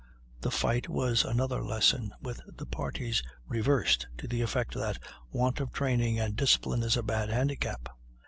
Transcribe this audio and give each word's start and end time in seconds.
The 0.39 0.49
fight 0.49 0.89
was 0.89 1.23
another 1.23 1.61
lesson, 1.63 2.11
with 2.19 2.41
the 2.51 2.65
parties 2.65 3.21
reversed, 3.47 4.07
to 4.17 4.27
the 4.27 4.41
effect 4.41 4.73
that 4.73 4.97
want 5.31 5.59
of 5.59 5.71
training 5.71 6.19
and 6.19 6.35
discipline 6.35 6.81
is 6.81 6.97
a 6.97 7.03
bad 7.03 7.29
handicap. 7.29 7.87